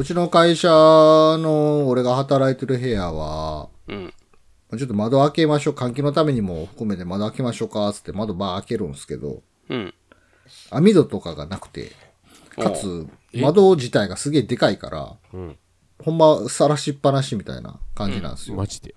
[0.00, 4.14] うちの会社の俺が働いてる部屋は、うん。
[4.78, 5.74] ちょっと窓開けましょう。
[5.74, 9.94] 換気のためにも含めて窓開けましょうか、つって窓バー開けるんですけど、うん。
[10.70, 11.92] 網戸とかがなくて、
[12.56, 15.58] かつ、窓自体がすげえでかいから、うん。
[16.02, 18.56] ほんま、さらしっぱなしみたいな感じなんですよ。
[18.56, 18.94] マジで。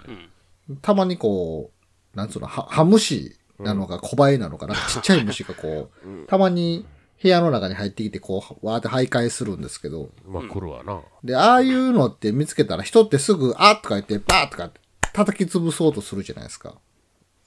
[0.82, 1.72] たまにこ
[2.14, 6.86] う、なんつうの、は、ハムシなのか小映えなのかな、ちっちゃい虫がこう、たまに
[7.24, 11.02] 部屋の中に入ってきて、こう、わーって徘徊するんですけど、まあ来るわな。
[11.24, 14.82] で、ああいうのって見つけたら人ってすぐ、あーとか言って、バーとかって
[15.14, 16.75] 叩き潰そうとするじゃないですか。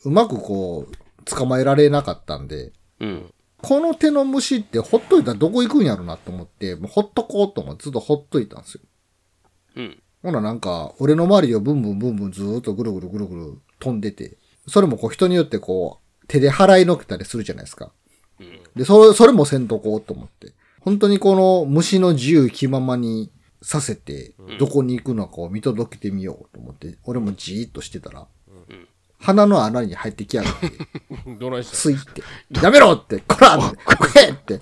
[0.05, 3.34] うまくこう、捕まえられなかったんで、うん。
[3.59, 8.80] この手の虫ってほっといたらどこ行くんやろなと思って、もうほっとこうと思ってずっとほっといたんですよ。
[9.77, 10.02] うん。
[10.22, 14.38] ほななんか、俺の周りをブンブンブンブンずーっとぐるぐるぐるぐる飛んでて、
[14.69, 17.92] それもこう人によってこう、手で払いのけたりするじゃないですか。
[18.74, 20.52] で、それ、それもせんとこうと思って。
[20.80, 23.30] 本当にこの虫の自由気ままに
[23.62, 28.27] させて、どこに行くのかを見届けてみようと思って、俺もじーっとしてたら、
[29.19, 30.70] 鼻の穴に入ってきやがって、
[31.41, 34.61] どないって、やめろって、こらって、 これって、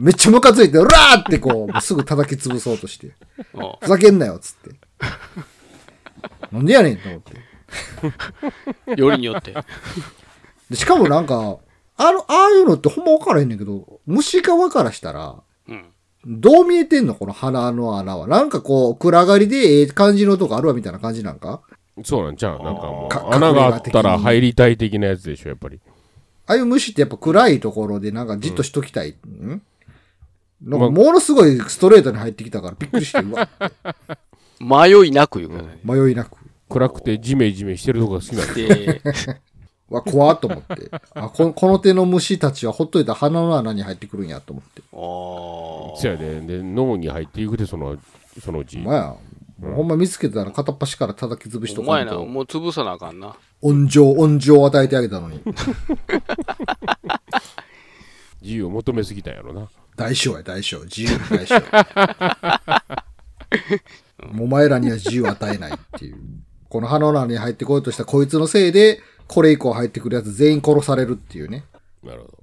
[0.00, 3.12] めっちゃムカついて、うらーってこう、すぐ叩き潰そうとして、
[3.52, 4.76] おふざけんなよ、つって。
[6.50, 7.20] なんでやねんと思っ
[8.86, 8.96] て。
[8.96, 9.54] よりによって。
[10.70, 11.58] でしかもなんか、
[12.08, 15.36] あの、ああいうのってほんま分からへんねんけど、虫側からしたら、
[15.68, 15.84] うん。
[16.26, 18.26] どう見えてんのこの鼻の穴は。
[18.26, 21.62] なんかこう、暗がりでええ感じのとこあるわみたいな感じなんか？
[22.04, 22.62] そうなんちゃう？
[22.62, 25.80] なんかもかう、穴があったら入りたい的なやつでしょ、やっぱり。
[26.46, 29.16] ああいう虫ってやっぱ暗いところでなんかじっとしときたい。
[29.26, 29.62] ん
[30.64, 33.48] なんかものすごいストレートに入ってきたからびっくりして、うわ、
[34.60, 35.80] 迷いなく言うからね。
[35.84, 36.36] 迷いなく。
[36.68, 39.12] 暗くてジメジメしてるとこが好きなんだで、う
[39.92, 40.90] わ、怖っと思って。
[41.14, 44.82] あこ、この手の虫たちはほっといたら鼻の穴に入ってくるんやと思って。
[44.92, 47.96] おそやで、で、脳に入っていくで、その、
[48.42, 48.78] そのうち。
[48.78, 49.14] お前や、
[49.60, 53.36] もうほんま見つけたら片っ端から叩き潰しとお前な、かんと、もう潰さなあかんな。
[53.60, 55.40] 温情、温情を与えてあげたのに。
[58.42, 59.68] 自由を求めすぎたんやろな。
[59.94, 60.80] 大将や、大将。
[60.80, 61.54] 自由の大将。
[64.42, 66.16] お前らには自由を与えないっていう。
[66.68, 71.64] この鼻の穴に入ってこようとしたこいつのせいで、これ以降入ってくるやつ全員殺されるっていうね。
[72.02, 72.41] なるほど。